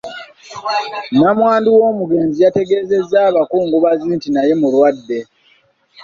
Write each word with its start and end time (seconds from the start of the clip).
Nnamwandu 1.13 1.69
w’omugenzi 1.77 2.37
yategeezezza 2.45 3.17
abakungubazi 3.29 4.07
nti 4.15 4.29
naye 4.35 4.53
mulwadde. 4.61 5.19